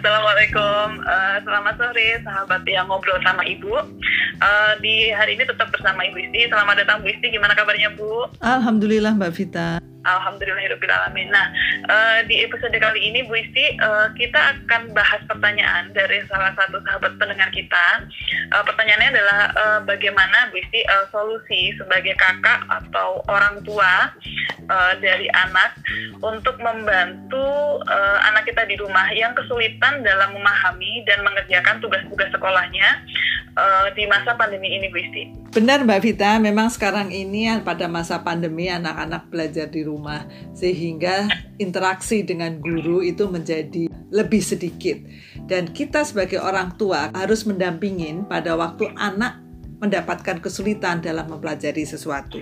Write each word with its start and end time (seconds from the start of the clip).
Assalamualaikum, 0.00 1.04
uh, 1.04 1.36
selamat 1.44 1.76
sore 1.76 2.24
sahabat 2.24 2.64
yang 2.64 2.88
ngobrol 2.88 3.20
sama 3.20 3.44
Ibu. 3.44 3.84
Uh, 4.40 4.72
di 4.80 5.12
hari 5.12 5.36
ini 5.36 5.44
tetap 5.44 5.68
bersama 5.68 6.08
Ibu 6.08 6.24
Isti. 6.24 6.48
Selamat 6.48 6.80
datang 6.80 7.04
Bu 7.04 7.12
Isti, 7.12 7.28
gimana 7.28 7.52
kabarnya 7.52 7.92
Bu? 8.00 8.24
Alhamdulillah 8.40 9.12
Mbak 9.12 9.32
Vita. 9.36 9.89
Alhamdulillahirobbilalamin. 10.00 11.28
Nah, 11.28 11.46
uh, 11.84 12.18
di 12.24 12.40
episode 12.40 12.72
kali 12.72 13.12
ini 13.12 13.20
Bu 13.28 13.36
Isti 13.36 13.76
uh, 13.84 14.08
kita 14.16 14.56
akan 14.56 14.96
bahas 14.96 15.20
pertanyaan 15.28 15.92
dari 15.92 16.24
salah 16.24 16.56
satu 16.56 16.80
sahabat 16.88 17.20
pendengar 17.20 17.52
kita. 17.52 18.08
Uh, 18.48 18.64
pertanyaannya 18.64 19.12
adalah 19.12 19.40
uh, 19.52 19.80
bagaimana 19.84 20.48
Bu 20.48 20.60
Isti 20.64 20.80
uh, 20.88 21.04
solusi 21.12 21.76
sebagai 21.76 22.16
kakak 22.16 22.64
atau 22.72 23.20
orang 23.28 23.60
tua 23.60 24.08
uh, 24.72 24.94
dari 25.04 25.28
anak 25.36 25.76
untuk 26.24 26.56
membantu 26.64 27.84
uh, 27.84 28.18
anak 28.32 28.48
kita 28.48 28.64
di 28.64 28.80
rumah 28.80 29.04
yang 29.12 29.36
kesulitan 29.36 30.00
dalam 30.00 30.32
memahami 30.32 31.04
dan 31.04 31.20
mengerjakan 31.20 31.76
tugas-tugas 31.84 32.32
sekolahnya 32.32 33.04
uh, 33.56 33.88
di 33.94 34.06
masa 34.06 34.36
pandemi 34.38 34.70
ini 34.70 34.90
Bu. 34.90 35.00
Benar 35.50 35.82
Mbak 35.82 36.00
Vita, 36.06 36.38
memang 36.38 36.70
sekarang 36.70 37.10
ini 37.10 37.50
pada 37.66 37.90
masa 37.90 38.22
pandemi 38.22 38.70
anak-anak 38.70 39.26
belajar 39.32 39.66
di 39.66 39.82
rumah 39.82 40.26
sehingga 40.54 41.26
interaksi 41.58 42.22
dengan 42.22 42.62
guru 42.62 43.02
itu 43.02 43.26
menjadi 43.26 43.90
lebih 44.14 44.42
sedikit. 44.42 45.02
Dan 45.50 45.74
kita 45.74 46.06
sebagai 46.06 46.38
orang 46.38 46.78
tua 46.78 47.10
harus 47.10 47.42
mendampingin 47.42 48.30
pada 48.30 48.54
waktu 48.54 48.94
anak 48.94 49.42
mendapatkan 49.80 50.38
kesulitan 50.44 51.00
dalam 51.00 51.26
mempelajari 51.26 51.88
sesuatu. 51.88 52.38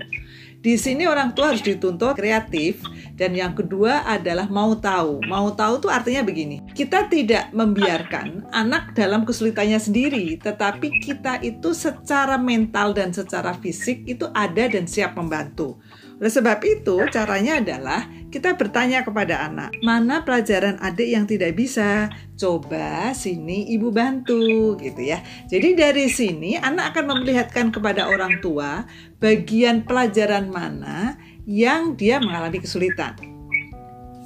Di 0.58 0.74
sini 0.74 1.06
orang 1.06 1.38
tua 1.38 1.54
harus 1.54 1.62
dituntut 1.62 2.18
kreatif 2.18 2.82
dan 3.14 3.30
yang 3.30 3.54
kedua 3.54 4.02
adalah 4.02 4.50
mau 4.50 4.74
tahu. 4.74 5.22
Mau 5.30 5.54
tahu 5.54 5.78
itu 5.78 5.86
artinya 5.86 6.26
begini. 6.26 6.58
Kita 6.74 7.06
tidak 7.06 7.54
membiarkan 7.54 8.50
anak 8.50 8.90
dalam 8.98 9.22
kesulitannya 9.22 9.78
sendiri, 9.78 10.34
tetapi 10.42 10.98
kita 10.98 11.38
itu 11.46 11.70
secara 11.70 12.34
mental 12.34 12.90
dan 12.90 13.14
secara 13.14 13.54
fisik 13.54 14.02
itu 14.10 14.26
ada 14.34 14.66
dan 14.66 14.90
siap 14.90 15.14
membantu. 15.14 15.78
Oleh 16.18 16.34
sebab 16.34 16.58
itu, 16.66 16.98
caranya 17.14 17.62
adalah 17.62 18.10
kita 18.28 18.58
bertanya 18.58 19.06
kepada 19.06 19.46
anak, 19.46 19.70
mana 19.86 20.26
pelajaran 20.26 20.76
adik 20.82 21.08
yang 21.14 21.24
tidak 21.30 21.54
bisa? 21.54 22.10
Coba 22.34 23.14
sini 23.14 23.70
ibu 23.70 23.94
bantu 23.94 24.74
gitu 24.82 24.98
ya. 24.98 25.22
Jadi 25.46 25.78
dari 25.78 26.10
sini 26.10 26.58
anak 26.58 26.92
akan 26.92 27.14
memperlihatkan 27.14 27.70
kepada 27.70 28.10
orang 28.10 28.42
tua 28.42 28.82
bagian 29.22 29.86
pelajaran 29.86 30.50
mana 30.50 31.14
yang 31.46 31.94
dia 31.94 32.18
mengalami 32.18 32.60
kesulitan. 32.60 33.14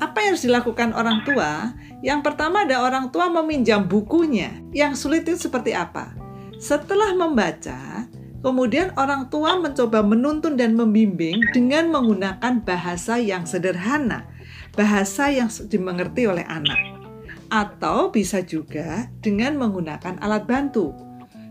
Apa 0.02 0.18
yang 0.18 0.34
harus 0.34 0.48
dilakukan 0.48 0.90
orang 0.98 1.22
tua? 1.22 1.70
Yang 2.02 2.26
pertama 2.26 2.66
ada 2.66 2.82
orang 2.82 3.14
tua 3.14 3.30
meminjam 3.30 3.86
bukunya. 3.86 4.50
Yang 4.74 5.06
sulit 5.06 5.22
itu 5.30 5.38
seperti 5.38 5.78
apa? 5.78 6.10
Setelah 6.58 7.14
membaca, 7.14 8.10
Kemudian 8.42 8.90
orang 8.98 9.30
tua 9.30 9.54
mencoba 9.62 10.02
menuntun 10.02 10.58
dan 10.58 10.74
membimbing 10.74 11.38
dengan 11.54 11.94
menggunakan 11.94 12.66
bahasa 12.66 13.22
yang 13.22 13.46
sederhana, 13.46 14.26
bahasa 14.74 15.30
yang 15.30 15.46
dimengerti 15.70 16.26
oleh 16.26 16.42
anak. 16.50 16.98
Atau 17.46 18.10
bisa 18.10 18.42
juga 18.42 19.06
dengan 19.22 19.54
menggunakan 19.62 20.18
alat 20.18 20.42
bantu. 20.50 20.90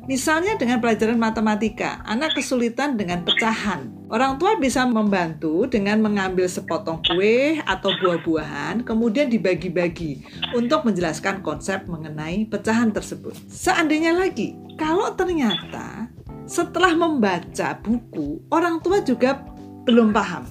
Misalnya 0.09 0.57
dengan 0.57 0.81
pelajaran 0.81 1.15
matematika, 1.15 2.01
anak 2.03 2.35
kesulitan 2.35 2.97
dengan 2.97 3.21
pecahan. 3.21 3.87
Orang 4.09 4.41
tua 4.41 4.57
bisa 4.57 4.83
membantu 4.83 5.69
dengan 5.69 6.01
mengambil 6.03 6.49
sepotong 6.49 6.99
kue 7.05 7.61
atau 7.63 7.93
buah-buahan, 8.01 8.83
kemudian 8.83 9.31
dibagi-bagi 9.31 10.25
untuk 10.57 10.83
menjelaskan 10.83 11.45
konsep 11.45 11.85
mengenai 11.87 12.49
pecahan 12.49 12.91
tersebut. 12.91 13.37
Seandainya 13.47 14.11
lagi, 14.11 14.57
kalau 14.75 15.13
ternyata 15.15 16.09
setelah 16.51 16.91
membaca 16.91 17.79
buku, 17.79 18.43
orang 18.51 18.83
tua 18.83 18.99
juga 18.99 19.39
belum 19.87 20.11
paham. 20.11 20.43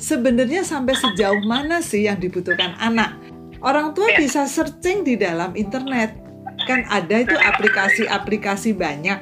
Sebenarnya 0.00 0.64
sampai 0.64 0.96
sejauh 0.96 1.44
mana 1.44 1.84
sih 1.84 2.08
yang 2.08 2.16
dibutuhkan 2.16 2.72
anak? 2.80 3.12
Orang 3.60 3.92
tua 3.92 4.08
ya. 4.08 4.24
bisa 4.24 4.48
searching 4.48 5.04
di 5.04 5.20
dalam 5.20 5.52
internet. 5.52 6.16
Kan 6.64 6.88
ada 6.88 7.20
itu 7.20 7.36
aplikasi-aplikasi 7.36 8.72
banyak 8.72 9.20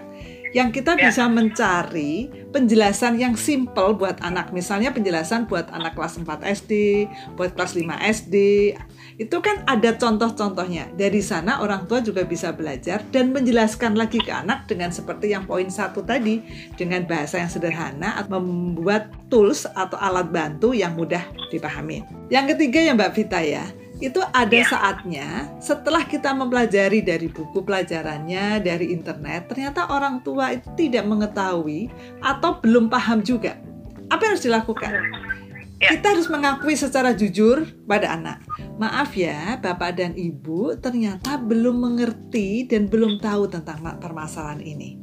yang 0.57 0.73
kita 0.73 0.97
ya. 0.97 1.13
bisa 1.13 1.29
mencari 1.29 2.33
penjelasan 2.49 3.21
yang 3.21 3.37
simple 3.37 3.93
buat 3.93 4.17
anak. 4.25 4.57
Misalnya 4.57 4.89
penjelasan 4.89 5.45
buat 5.45 5.69
anak 5.69 5.93
kelas 5.93 6.17
4 6.17 6.25
SD, 6.41 6.73
buat 7.37 7.53
kelas 7.53 7.77
5 7.77 7.93
SD, 8.01 8.35
itu 9.21 9.37
kan 9.45 9.61
ada 9.69 9.93
contoh-contohnya. 10.01 10.89
Dari 10.97 11.21
sana 11.21 11.61
orang 11.61 11.85
tua 11.85 12.01
juga 12.01 12.25
bisa 12.25 12.57
belajar 12.57 13.05
dan 13.13 13.37
menjelaskan 13.37 14.01
lagi 14.01 14.17
ke 14.17 14.33
anak 14.33 14.65
dengan 14.65 14.89
seperti 14.89 15.37
yang 15.37 15.45
poin 15.45 15.69
satu 15.69 16.01
tadi, 16.01 16.41
dengan 16.81 17.05
bahasa 17.05 17.37
yang 17.37 17.53
sederhana, 17.53 18.17
atau 18.17 18.41
membuat 18.41 19.13
tools 19.29 19.69
atau 19.77 20.01
alat 20.01 20.33
bantu 20.33 20.73
yang 20.73 20.97
mudah 20.97 21.21
dipahami. 21.53 22.01
Yang 22.33 22.57
ketiga 22.57 22.81
ya 22.81 22.93
Mbak 22.97 23.13
Vita 23.13 23.45
ya, 23.45 23.69
itu 23.97 24.21
ada 24.21 24.53
ya. 24.53 24.69
saatnya 24.69 25.29
setelah 25.57 26.05
kita 26.05 26.37
mempelajari 26.37 27.01
dari 27.01 27.33
buku 27.33 27.65
pelajarannya, 27.65 28.61
dari 28.61 28.93
internet, 28.93 29.49
ternyata 29.49 29.89
orang 29.89 30.21
tua 30.21 30.53
itu 30.53 30.69
tidak 30.77 31.09
mengetahui 31.09 31.89
atau 32.21 32.61
belum 32.61 32.93
paham 32.93 33.25
juga. 33.25 33.57
Apa 34.13 34.21
yang 34.29 34.33
harus 34.37 34.45
dilakukan? 34.45 34.93
Ya. 35.77 35.97
Kita 35.97 36.17
harus 36.17 36.29
mengakui 36.33 36.73
secara 36.73 37.13
jujur 37.13 37.69
pada 37.85 38.17
anak. 38.17 38.41
Maaf 38.81 39.13
ya, 39.13 39.61
Bapak 39.61 40.01
dan 40.01 40.13
Ibu 40.17 40.81
ternyata 40.81 41.37
belum 41.37 41.81
mengerti 41.85 42.65
dan 42.65 42.89
belum 42.89 43.21
tahu 43.21 43.49
tentang 43.49 43.81
permasalahan 44.01 44.61
ini. 44.65 45.01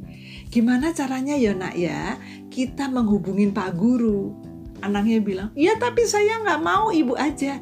Gimana 0.53 0.93
caranya 0.93 1.33
ya 1.33 1.57
nak 1.57 1.73
ya? 1.73 2.17
Kita 2.49 2.89
menghubungin 2.89 3.53
Pak 3.53 3.73
Guru. 3.73 4.33
Anaknya 4.85 5.17
bilang, 5.17 5.49
iya 5.57 5.73
tapi 5.81 6.05
saya 6.05 6.41
nggak 6.45 6.61
mau 6.61 6.93
ibu 6.93 7.17
aja. 7.17 7.57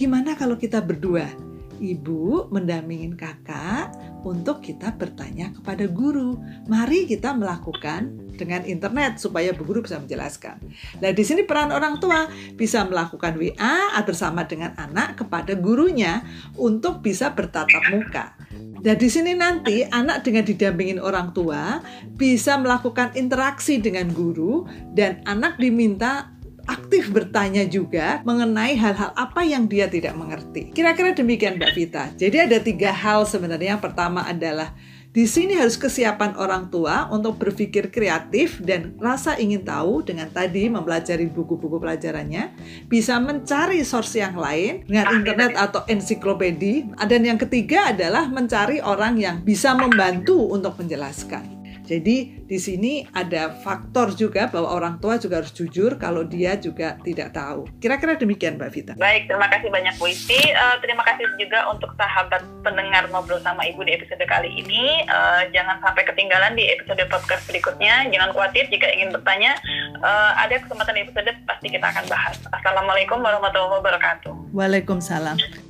Gimana 0.00 0.32
kalau 0.32 0.56
kita 0.56 0.80
berdua? 0.80 1.28
Ibu 1.76 2.48
mendampingin 2.48 3.20
kakak 3.20 3.92
untuk 4.24 4.64
kita 4.64 4.96
bertanya 4.96 5.52
kepada 5.52 5.84
guru. 5.92 6.40
Mari 6.72 7.04
kita 7.04 7.36
melakukan 7.36 8.08
dengan 8.32 8.64
internet 8.64 9.20
supaya 9.20 9.52
bu 9.52 9.68
guru 9.68 9.84
bisa 9.84 10.00
menjelaskan. 10.00 10.56
Nah, 11.04 11.12
di 11.12 11.20
sini 11.20 11.44
peran 11.44 11.68
orang 11.68 12.00
tua 12.00 12.32
bisa 12.56 12.80
melakukan 12.88 13.36
WA 13.36 13.76
bersama 14.00 14.48
dengan 14.48 14.72
anak 14.80 15.20
kepada 15.20 15.52
gurunya 15.52 16.24
untuk 16.56 17.04
bisa 17.04 17.36
bertatap 17.36 17.92
muka. 17.92 18.32
Dan 18.80 18.96
di 18.96 19.08
sini 19.12 19.36
nanti 19.36 19.84
anak 19.84 20.24
dengan 20.24 20.48
didampingin 20.48 20.96
orang 20.96 21.36
tua 21.36 21.84
bisa 22.16 22.56
melakukan 22.56 23.12
interaksi 23.20 23.76
dengan 23.76 24.08
guru 24.16 24.64
dan 24.96 25.20
anak 25.28 25.60
diminta 25.60 26.39
aktif 26.70 27.10
bertanya 27.10 27.66
juga 27.66 28.22
mengenai 28.22 28.78
hal-hal 28.78 29.10
apa 29.18 29.42
yang 29.42 29.66
dia 29.66 29.90
tidak 29.90 30.14
mengerti. 30.14 30.70
Kira-kira 30.70 31.10
demikian 31.10 31.58
Mbak 31.58 31.72
Vita. 31.74 32.04
Jadi 32.14 32.36
ada 32.38 32.58
tiga 32.62 32.94
hal 32.94 33.26
sebenarnya. 33.26 33.74
Yang 33.74 33.90
pertama 33.90 34.22
adalah 34.22 34.70
di 35.10 35.26
sini 35.26 35.58
harus 35.58 35.74
kesiapan 35.74 36.38
orang 36.38 36.70
tua 36.70 37.10
untuk 37.10 37.34
berpikir 37.34 37.90
kreatif 37.90 38.62
dan 38.62 38.94
rasa 39.02 39.34
ingin 39.42 39.66
tahu 39.66 40.06
dengan 40.06 40.30
tadi 40.30 40.70
mempelajari 40.70 41.26
buku-buku 41.26 41.82
pelajarannya, 41.82 42.54
bisa 42.86 43.18
mencari 43.18 43.82
source 43.82 44.22
yang 44.22 44.38
lain 44.38 44.86
dengan 44.86 45.10
internet 45.18 45.58
atau 45.58 45.82
ensiklopedi. 45.90 46.94
Dan 47.10 47.26
yang 47.26 47.42
ketiga 47.42 47.90
adalah 47.90 48.30
mencari 48.30 48.78
orang 48.78 49.18
yang 49.18 49.36
bisa 49.42 49.74
membantu 49.74 50.46
untuk 50.46 50.78
menjelaskan. 50.78 51.59
Jadi 51.90 52.46
di 52.46 52.58
sini 52.62 53.02
ada 53.10 53.50
faktor 53.66 54.14
juga 54.14 54.46
bahwa 54.46 54.70
orang 54.70 55.02
tua 55.02 55.18
juga 55.18 55.42
harus 55.42 55.50
jujur 55.50 55.98
kalau 55.98 56.22
dia 56.22 56.54
juga 56.54 56.94
tidak 57.02 57.34
tahu. 57.34 57.66
Kira-kira 57.82 58.14
demikian 58.14 58.54
Mbak 58.62 58.70
Vita. 58.70 58.92
Baik, 58.94 59.26
terima 59.26 59.50
kasih 59.50 59.74
banyak 59.74 59.94
Bu 59.98 60.06
Isti. 60.06 60.38
Uh, 60.54 60.78
terima 60.78 61.02
kasih 61.02 61.26
juga 61.34 61.66
untuk 61.66 61.90
sahabat 61.98 62.46
pendengar 62.62 63.10
ngobrol 63.10 63.42
sama 63.42 63.66
Ibu 63.66 63.82
di 63.82 63.98
episode 63.98 64.22
kali 64.30 64.54
ini. 64.54 65.02
Uh, 65.10 65.50
jangan 65.50 65.82
sampai 65.82 66.06
ketinggalan 66.06 66.54
di 66.54 66.70
episode 66.70 67.02
podcast 67.10 67.42
berikutnya. 67.50 68.06
Jangan 68.06 68.30
khawatir 68.30 68.70
jika 68.70 68.86
ingin 68.94 69.10
bertanya. 69.10 69.58
Uh, 69.98 70.32
ada 70.38 70.62
kesempatan 70.62 70.94
episode 71.02 71.34
pasti 71.42 71.66
kita 71.74 71.90
akan 71.90 72.06
bahas. 72.06 72.38
Assalamualaikum 72.54 73.18
warahmatullahi 73.18 73.82
wabarakatuh. 73.82 74.54
Waalaikumsalam. 74.54 75.69